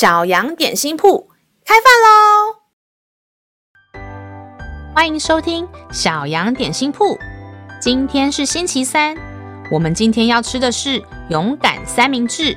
[0.00, 1.28] 小羊点心铺
[1.62, 2.56] 开饭喽！
[4.94, 7.18] 欢迎收听小羊点心铺。
[7.82, 9.14] 今天是星期三，
[9.70, 12.56] 我们今天要吃的是勇敢三明治。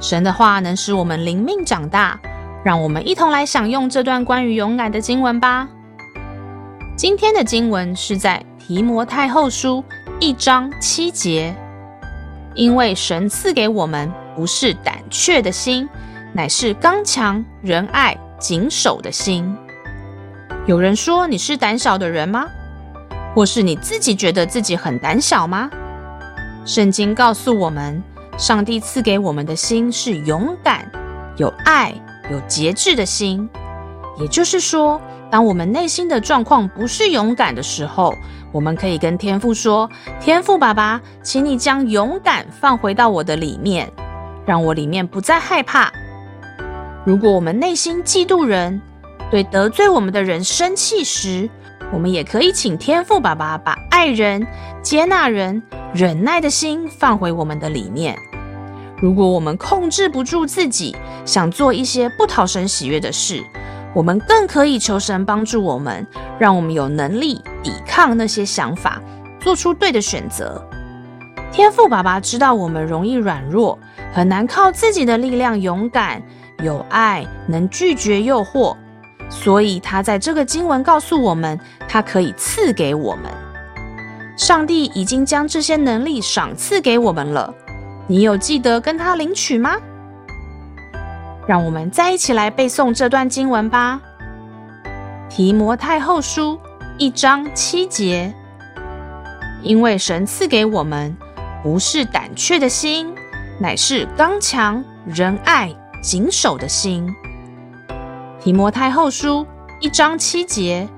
[0.00, 2.18] 神的话能使我们灵命长大，
[2.64, 5.68] 让我们一同来享用这段关于勇敢的经文吧。
[6.96, 9.84] 今天的经文是在提摩太后书
[10.20, 11.54] 一章七节，
[12.54, 15.86] 因为神赐给我们不是胆怯的心。
[16.36, 19.56] 乃是刚强、仁爱、谨守的心。
[20.66, 22.46] 有人说你是胆小的人吗？
[23.34, 25.70] 或是你自己觉得自己很胆小吗？
[26.66, 28.02] 圣经告诉我们，
[28.36, 30.86] 上帝赐给我们的心是勇敢、
[31.38, 31.94] 有爱、
[32.30, 33.48] 有节制的心。
[34.18, 38.14] 也就是说，当我们内心的状况不是勇敢的时候，
[38.52, 39.88] 我们可以跟天父说
[40.20, 43.90] ：“天父爸爸，请你将勇敢放回到我的里面，
[44.44, 45.90] 让我里面不再害怕。”
[47.06, 48.82] 如果我们内心嫉妒人，
[49.30, 51.48] 对得罪我们的人生气时，
[51.92, 54.44] 我们也可以请天父爸爸把爱人、
[54.82, 55.62] 接纳人、
[55.94, 58.18] 忍耐的心放回我们的里面。
[59.00, 63.40] 如果我们控制不住自己，想做一些不讨神喜悦的事，
[63.94, 66.04] 我们更可以求神帮助我们，
[66.40, 69.00] 让我们有能力抵抗那些想法，
[69.38, 70.60] 做出对的选择。
[71.52, 73.78] 天父爸爸知道我们容易软弱，
[74.12, 76.20] 很难靠自己的力量勇敢。
[76.62, 78.76] 有爱，能拒绝诱惑，
[79.28, 83.24] 所以他在这个经文告诉我们，他可以赐给我们。
[84.36, 87.54] 上帝已经将这些能力赏赐给我们了，
[88.06, 89.76] 你有记得跟他领取吗？
[91.46, 94.00] 让我们再一起来背诵这段经文吧。
[95.28, 96.58] 提摩太后书
[96.98, 98.32] 一章七节，
[99.62, 101.16] 因为神赐给我们
[101.62, 103.14] 不是胆怯的心，
[103.60, 105.74] 乃是刚强、仁爱。
[106.06, 107.12] 谨守的心，
[108.38, 109.44] 提摩太后书
[109.80, 110.88] 一章七节，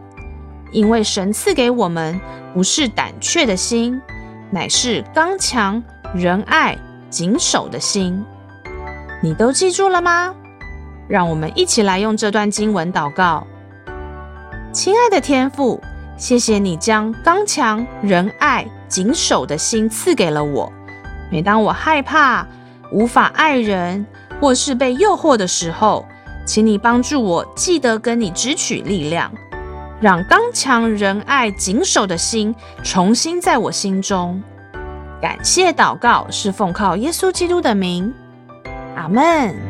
[0.70, 2.20] 因为神赐给我们
[2.52, 3.98] 不是胆怯的心，
[4.50, 5.82] 乃是刚强、
[6.14, 6.76] 仁爱、
[7.08, 8.22] 谨守的心。
[9.22, 10.34] 你都记住了吗？
[11.08, 13.46] 让我们一起来用这段经文祷告。
[14.74, 15.80] 亲爱的天父，
[16.18, 20.70] 谢谢你将刚强、仁爱、谨守的心赐给了我。
[21.32, 22.46] 每当我害怕、
[22.92, 24.04] 无法爱人，
[24.40, 26.04] 或是被诱惑的时候，
[26.46, 29.30] 请你帮助我记得跟你支取力量，
[30.00, 34.42] 让刚强、仁爱、谨守的心重新在我心中。
[35.20, 38.14] 感谢祷告是奉靠耶稣基督的名，
[38.96, 39.67] 阿门。